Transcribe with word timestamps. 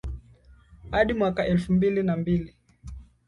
hadi 0.91 1.13
mwaka 1.13 1.45
elfu 1.47 1.73
mbili 1.73 2.03
na 2.03 2.17
mbili 2.17 2.55